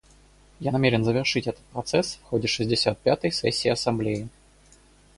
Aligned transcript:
Я 0.59 0.71
намерен 0.71 1.03
завершить 1.05 1.45
этот 1.45 1.63
процесс 1.65 2.15
в 2.15 2.23
ходе 2.25 2.47
шестьдесят 2.47 2.97
пятой 3.03 3.31
сессии 3.31 3.69
Ассамблеи. 3.69 4.29